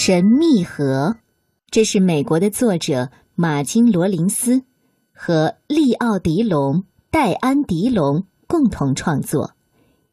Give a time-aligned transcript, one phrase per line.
[0.00, 1.16] 神秘河，
[1.72, 4.62] 这是美国的作者马金·罗林斯
[5.12, 9.54] 和利奥·迪龙、戴安·迪龙共同创作，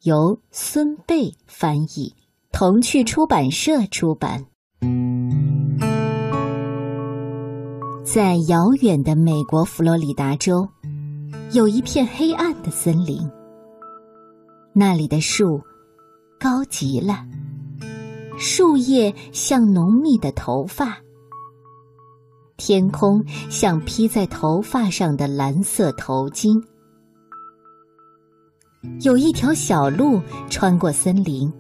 [0.01, 2.15] 由孙贝翻译，
[2.51, 4.47] 童趣出版社出版。
[8.03, 10.67] 在遥远的美国佛罗里达州，
[11.51, 13.19] 有一片黑暗的森林，
[14.73, 15.61] 那里的树
[16.39, 17.23] 高极了。
[18.37, 20.97] 树叶像浓密的头发，
[22.57, 26.61] 天空像披在头发上的蓝色头巾。
[29.01, 31.51] 有一条小路穿过森林，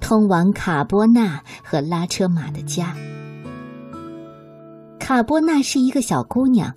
[0.00, 2.94] 通往卡波纳和拉车马的家。
[5.00, 6.72] 卡波纳是一个小姑娘，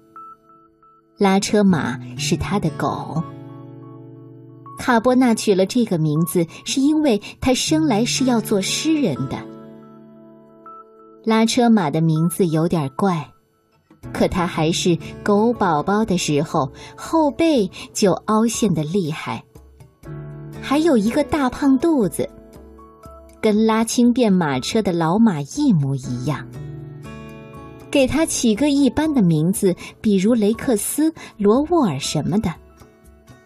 [1.17, 3.21] 拉车马是她的狗。
[4.79, 9.37] 卡波纳取了这个名字，是因为他生来是要做诗人的。
[11.25, 13.29] 拉车马的名字有点怪，
[14.13, 19.43] 可他还是狗宝宝的时候，后背就凹陷的厉害，
[20.61, 22.27] 还有一个大胖肚子，
[23.41, 26.47] 跟拉轻便马车的老马一模一样。
[27.91, 32.53] 给他起个一般的名字，比如雷克斯、罗沃尔什么的。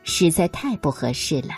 [0.03, 1.49] 实在太不合适了。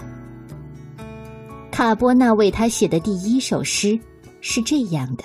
[1.72, 4.00] 卡波纳为他写的第一首诗
[4.40, 5.24] 是这样的：“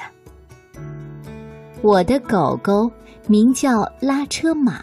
[1.81, 2.91] 我的狗狗
[3.29, 4.83] 名叫拉车马。”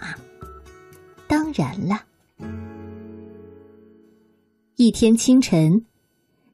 [1.28, 2.00] 当然了，
[4.78, 5.86] 一天清晨，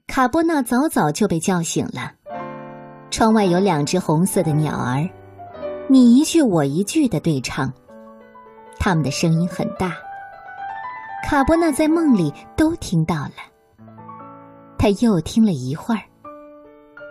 [0.07, 2.11] 卡波纳早早就被叫醒了。
[3.11, 5.07] 窗外有两只红色的鸟儿，
[5.87, 7.71] 你一句我一句的对唱，
[8.79, 9.95] 它们的声音很大。
[11.23, 13.31] 卡波纳在梦里都听到了，
[14.77, 16.01] 他又听了一会儿，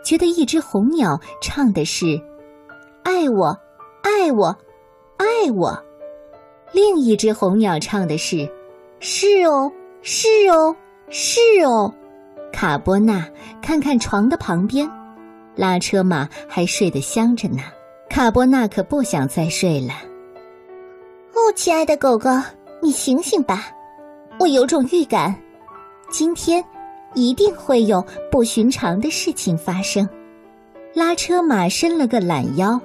[0.04, 2.20] 觉得一只红鸟唱的是
[3.02, 3.58] “爱我，
[4.02, 4.56] 爱我，
[5.16, 5.76] 爱我”，
[6.72, 8.48] 另一只红鸟唱的是
[9.00, 9.72] “是哦，
[10.02, 10.76] 是哦，
[11.08, 11.92] 是哦”。
[12.52, 13.26] 卡波纳
[13.62, 14.88] 看看床的旁边，
[15.56, 17.62] 拉车马还睡得香着呢。
[18.08, 19.94] 卡波纳可不想再睡了。
[21.32, 22.28] 哦，亲爱的狗狗，
[22.82, 23.72] 你醒醒吧。
[24.42, 25.32] 我有种预感，
[26.10, 26.64] 今天
[27.14, 30.04] 一定会有不寻常的事情发生。
[30.92, 32.76] 拉车马伸了个懒腰，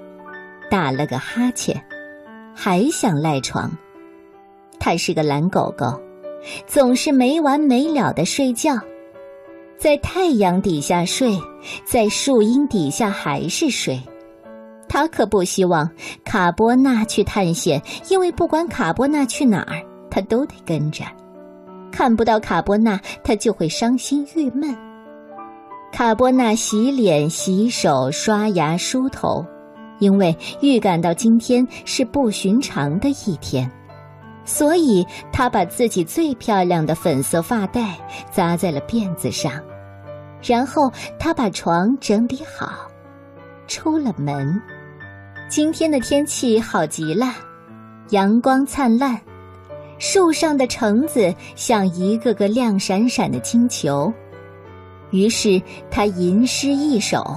[0.70, 1.76] 打了个哈欠，
[2.54, 3.76] 还想赖床。
[4.78, 6.00] 它是个懒狗狗，
[6.68, 8.78] 总是没完没了的睡觉，
[9.80, 11.36] 在太阳底下睡，
[11.84, 14.00] 在树荫底下还是睡。
[14.88, 15.90] 他可不希望
[16.24, 19.82] 卡波纳去探险，因为不管卡波纳去哪儿，
[20.12, 21.04] 他都得跟着。
[21.98, 24.78] 看不到卡波纳，他就会伤心郁闷。
[25.92, 29.44] 卡波纳洗脸、洗手、刷牙、梳头，
[29.98, 33.68] 因为预感到今天是不寻常的一天，
[34.46, 37.98] 所以他把自己最漂亮的粉色发带
[38.32, 39.52] 扎在了辫子上，
[40.44, 42.88] 然后他把床整理好，
[43.66, 44.62] 出了门。
[45.50, 47.34] 今天的天气好极了，
[48.12, 49.20] 阳光灿烂。
[50.00, 54.14] 树上的橙子像一个个亮闪闪的金球，
[55.10, 57.36] 于是他吟诗一首：“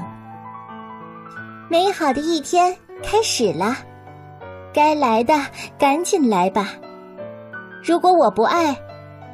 [1.70, 3.76] 美好的一天开始了，
[4.74, 5.34] 该来的
[5.78, 6.74] 赶紧来吧。
[7.82, 8.76] 如果我不爱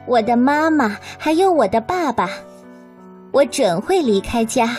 [0.07, 2.31] 我的妈妈，还有我的爸爸，
[3.33, 4.77] 我准会离开家，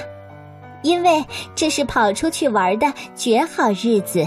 [0.84, 1.22] 因为
[1.54, 4.26] 这是跑出去玩的绝好日子。”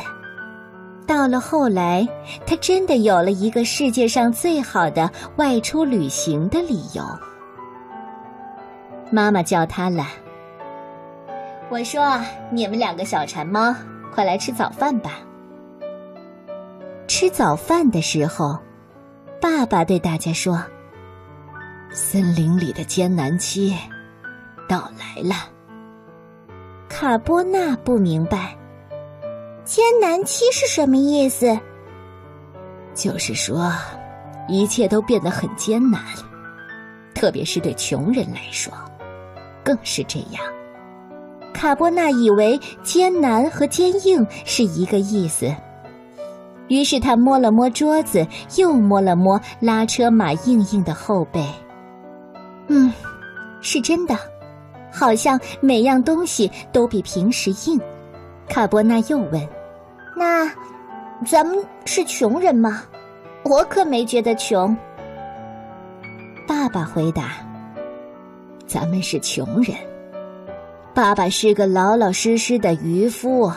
[1.11, 2.07] 到了后来，
[2.47, 7.03] 他真的有了一个世界上最好的外出旅行的理由。
[9.11, 10.07] 妈妈叫他了，
[11.69, 12.17] 我说
[12.53, 13.75] ：“你们两个小馋猫，
[14.15, 15.19] 快来吃早饭吧。”
[17.09, 18.57] 吃早饭的时候，
[19.41, 20.63] 爸爸对大家说
[21.91, 23.77] ：“森林里的艰难期
[24.69, 25.35] 到来了。”
[26.89, 28.57] 卡波纳不明白。
[29.71, 31.57] 艰难期是什么意思？
[32.93, 33.71] 就是说，
[34.49, 36.03] 一切都变得很艰难，
[37.15, 38.73] 特别是对穷人来说，
[39.63, 40.43] 更是这样。
[41.55, 45.55] 卡波纳以为艰难和坚硬是一个意思，
[46.67, 48.27] 于是他摸了摸桌子，
[48.57, 51.47] 又摸了摸拉车马硬硬的后背。
[52.67, 52.93] 嗯，
[53.61, 54.19] 是真的，
[54.93, 57.81] 好像每样东西都比平时硬。
[58.49, 59.49] 卡波纳又问。
[60.17, 60.51] 那，
[61.27, 62.83] 咱们是穷人吗？
[63.45, 64.77] 我可没觉得穷。
[66.47, 67.33] 爸爸回答
[68.67, 69.75] ：“咱们是穷人。”
[70.93, 73.51] 爸爸是个老老实实的渔夫，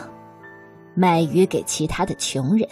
[0.94, 2.66] 卖鱼给其他的穷人，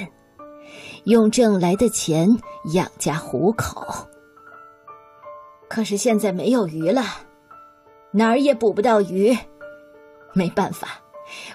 [1.05, 2.29] 用挣来的钱
[2.73, 3.87] 养家糊口。
[5.69, 7.03] 可是现在没有鱼了，
[8.13, 9.37] 哪儿也捕不到鱼，
[10.33, 11.01] 没办法，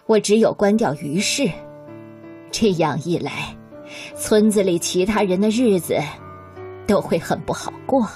[0.06, 1.50] 我只有关掉鱼市。
[2.59, 3.56] 这样一来，
[4.15, 5.95] 村子里其他人的日子
[6.88, 8.09] 都会很不好过。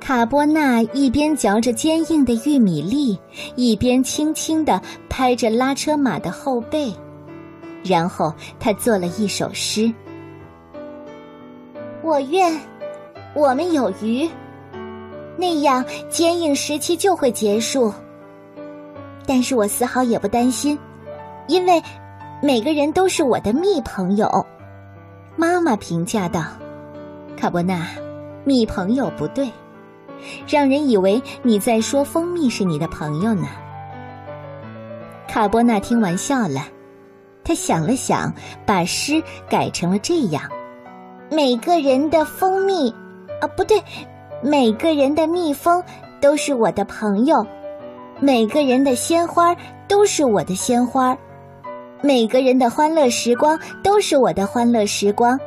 [0.00, 3.16] 卡波纳一边嚼着坚硬的玉米粒，
[3.54, 6.92] 一边轻轻的拍着拉车马的后背，
[7.84, 9.88] 然后他做了一首诗
[12.02, 12.52] ：“我愿
[13.36, 14.28] 我们有鱼，
[15.36, 17.94] 那样坚硬时期就会结束。
[19.24, 20.76] 但是我丝毫也不担心，
[21.46, 21.80] 因为
[22.40, 24.28] 每个人都是我的蜜朋友。”
[25.36, 26.44] 妈妈评价道
[27.36, 27.86] ：“卡波纳，
[28.44, 29.48] 蜜朋友不对。”
[30.48, 33.46] 让人以为你在说蜂蜜是你的朋友呢。
[35.28, 36.66] 卡波纳听完笑了，
[37.44, 38.34] 他想了想，
[38.66, 40.42] 把诗改成了这样：
[41.30, 42.90] 每个人的蜂蜜，
[43.40, 43.80] 啊，不对，
[44.42, 45.80] 每个人的蜜蜂
[46.20, 47.46] 都是我的朋友，
[48.18, 49.54] 每个人的鲜花
[49.86, 51.16] 都是我的鲜花，
[52.02, 55.38] 每个人的欢乐时光都是我的欢乐时光，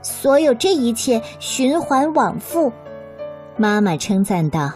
[0.00, 2.72] 所有这一切循环往复。
[3.56, 4.70] 妈妈称赞道：“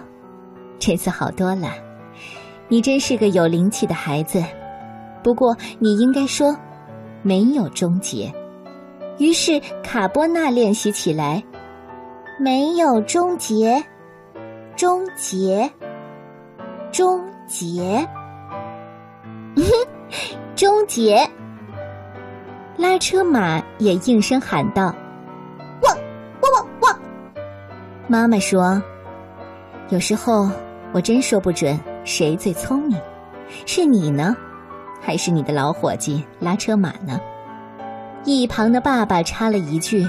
[0.81, 1.69] 这次好多了，
[2.69, 4.43] 你真是个有灵气的孩子。
[5.23, 6.57] 不过你应该说，
[7.23, 8.33] 没有终结。”
[9.19, 11.43] 于是卡波纳练习起来
[12.41, 13.85] ：“没有终结，
[14.75, 15.71] 终结，
[16.91, 18.09] 终结，
[19.57, 19.65] 哼
[20.61, 21.27] 终结。”
[22.77, 24.95] 拉车马也应声喊道。
[25.81, 25.97] 汪
[26.43, 27.01] 汪汪汪
[28.07, 28.83] 妈妈说
[29.89, 30.51] ：“有时候
[30.93, 33.01] 我真说不准谁最聪明，
[33.65, 34.37] 是你呢，
[35.01, 37.19] 还是你的老伙计拉车马呢？”
[38.25, 40.07] 一旁的爸爸插了一句：“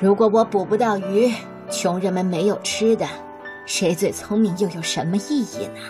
[0.00, 1.32] 如果我捕不到鱼，
[1.70, 3.06] 穷人们没有吃的，
[3.66, 5.80] 谁最聪明又有什么意义呢？”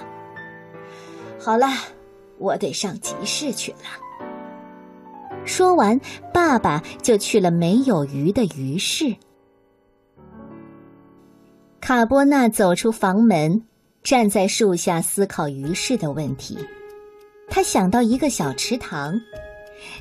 [1.40, 1.66] 好了，
[2.38, 3.78] 我得上集市去了。
[5.44, 5.98] 说完，
[6.32, 9.14] 爸爸就去了没有鱼的鱼市。
[11.80, 13.62] 卡波纳走出房门，
[14.02, 16.58] 站在树下思考鱼市的问题。
[17.48, 19.18] 他想到一个小池塘，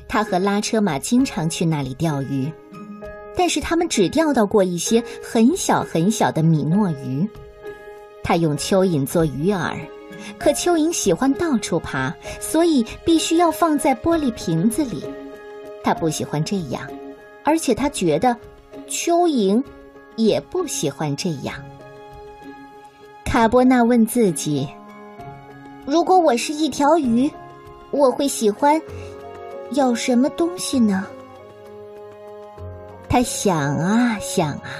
[0.06, 2.52] 他和拉车马经常去那里钓鱼，
[3.34, 7.26] 但是他们只钓到过一些很小很小的米诺鱼。
[8.22, 9.78] 他用蚯蚓做鱼饵，
[10.38, 15.04] 可蚯蚓喜欢到处爬，所以必须要放在玻璃瓶子里。
[15.82, 16.82] 他不喜欢这样，
[17.44, 18.36] 而且他觉得
[18.88, 19.62] 蚯蚓
[20.16, 21.54] 也不喜欢这样。
[23.24, 24.68] 卡波纳问自己
[25.86, 27.30] ：“如果我是一条鱼，
[27.90, 28.80] 我会喜欢
[29.72, 31.06] 有什么东西呢？”
[33.08, 34.70] 他想啊想啊，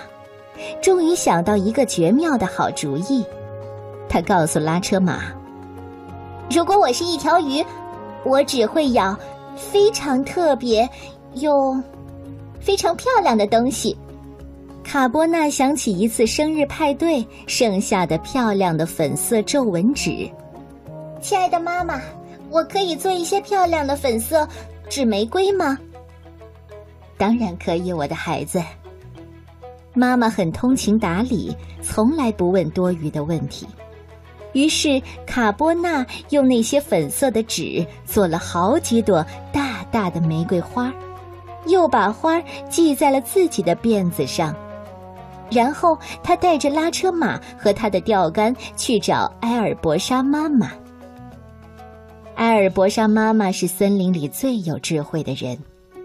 [0.82, 3.24] 终于想到一个绝妙的好主意。
[4.08, 5.24] 他告诉拉车马
[6.50, 7.64] ：“如果我是一条鱼，
[8.24, 9.16] 我只会咬
[9.56, 10.88] 非常特别
[11.34, 11.76] 又
[12.60, 13.96] 非常漂亮的东西。”
[14.82, 20.26] 卡波纳想起一次生日派对剩下的漂亮的粉色皱纹纸。
[21.20, 22.00] 亲爱的妈妈，
[22.48, 24.48] 我可以做一些漂亮的粉色
[24.88, 25.78] 纸玫瑰吗？
[27.18, 28.62] 当然可以，我的孩子。
[29.92, 33.66] 妈妈很通情达理，从来不问多余的问题。
[34.52, 40.92] 于是卡波纳用那些粉色的纸做了好几朵大大的玫瑰花，
[41.66, 44.54] 又把花系在了自己的辫子上。
[45.50, 50.72] 然后他带着拉车马和他的钓竿去找埃尔伯莎妈妈。
[52.34, 55.58] 埃尔伯莎妈妈是森林里最有智慧的人，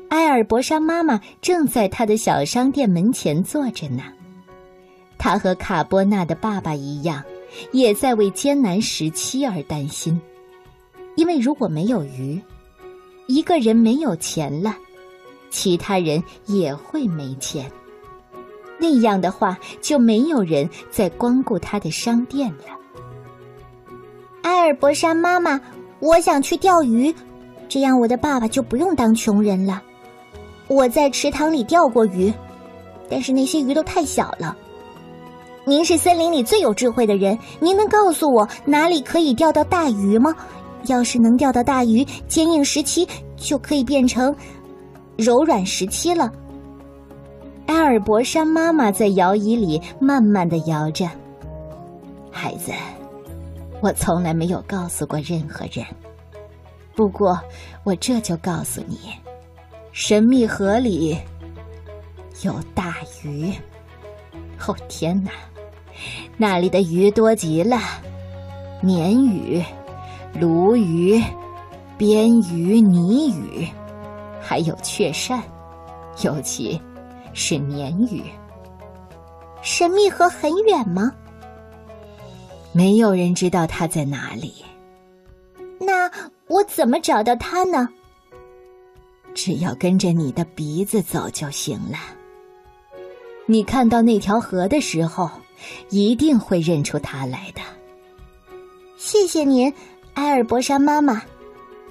[0.10, 4.04] 埃尔伯莎妈妈正在他的小商店门前坐着呢。
[5.18, 7.24] 他和卡波纳的爸爸一样，
[7.72, 10.20] 也在为艰难时期而担心，
[11.16, 12.42] 因为如果没有鱼，
[13.28, 14.76] 一个人没有钱了，
[15.50, 17.72] 其他人也会没钱。
[18.80, 22.66] 那样的话，就没有人再光顾他的商店了。
[24.42, 25.62] 埃尔博莎妈妈，
[26.00, 27.14] 我想去钓鱼，
[27.70, 29.82] 这样我的爸爸就不用当穷人了。
[30.68, 32.34] 我在池塘里钓过鱼，
[33.10, 34.58] 但是那些鱼都太小了。
[35.66, 40.36] 您是森林里最有智慧的人，您能告诉我哪里可以钓到大鱼吗？
[40.88, 44.36] 要是能钓到大鱼，坚硬时期就可以变成
[45.18, 46.30] 柔软时期了。
[47.68, 51.10] 埃尔博山妈妈在摇椅里慢慢的摇着。
[52.30, 52.74] 孩子，
[53.80, 55.86] 我从来没有告诉过任何人。
[56.94, 57.40] 不过，
[57.86, 59.00] 我这就告诉你，
[59.94, 61.18] 神秘河里
[62.42, 63.54] 有大鱼。
[64.66, 65.32] 哦天哪，
[66.38, 67.78] 那里的鱼多极了，
[68.84, 69.64] 鲶鱼、
[70.40, 71.22] 鲈鱼、
[71.98, 73.68] 鳊鱼、泥鱼，
[74.42, 75.40] 还有雀鳝，
[76.24, 76.82] 尤其
[77.34, 78.24] 是鲶鱼。
[79.62, 81.12] 神秘河很远吗？
[82.74, 84.54] 没有人知道它在哪里。
[85.80, 86.10] 那
[86.48, 87.88] 我怎么找到它呢？
[89.34, 91.98] 只要跟着你的鼻子走就行了。
[93.46, 95.30] 你看到那条河的时候，
[95.90, 97.62] 一定会认出他来的。
[98.98, 99.72] 谢谢您，
[100.14, 101.22] 埃尔伯莎妈妈。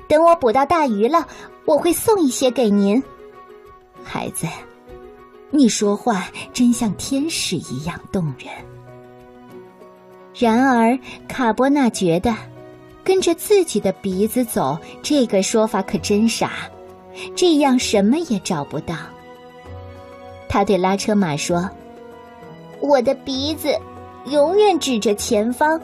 [0.09, 1.27] 等我捕到大鱼了，
[1.65, 3.03] 我会送一些给您。
[4.05, 4.47] 孩子，
[5.51, 8.49] 你说话真像天使一样动人。
[10.35, 10.99] 然而，
[11.29, 12.35] 卡波纳觉得，
[13.05, 16.71] 跟着自己的鼻子走这个说法可真傻，
[17.35, 18.97] 这样什么也找不到。
[20.49, 21.69] 他对拉车马说
[22.83, 23.69] ：“我的鼻子
[24.27, 25.81] 永远指着前方，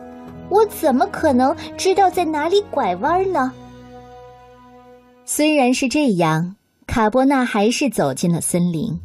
[0.50, 3.52] 我怎么可能知道在哪里拐弯呢？”
[5.24, 8.98] 虽然是这样，卡波纳还是走进了森林。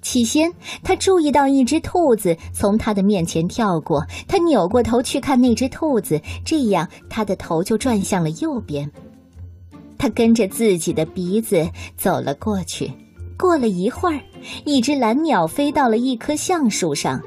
[0.00, 0.50] 起先，
[0.82, 8.90] 他注意到一只兔子从他的面前跳过，他扭过头去看那只兔子，这样他的头就转向了右边。
[9.98, 12.90] 他跟着自己的鼻子走了过去。
[13.38, 14.20] 过了一会儿，
[14.64, 17.22] 一只蓝鸟飞到了一棵橡树上，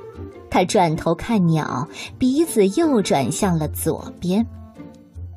[0.50, 1.88] 他转头看鸟，
[2.20, 4.46] 鼻子又转向了左边。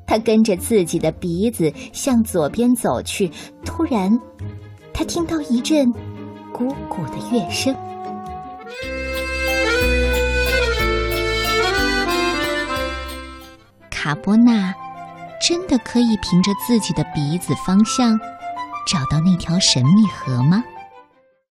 [0.05, 3.31] 他跟着自己的鼻子向左边走去，
[3.63, 4.19] 突然，
[4.93, 5.91] 他听到一阵。
[6.51, 7.75] 鼓鼓的乐声，
[13.89, 14.73] 卡波纳
[15.45, 18.17] 真的可以凭着自己的鼻子方向
[18.85, 20.63] 找到那条神秘河吗？